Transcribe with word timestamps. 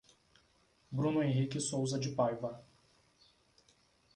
Bruno 0.91 1.21
Henrique 1.21 1.59
Souza 1.61 1.99
de 1.99 2.09
Paiva 2.09 2.65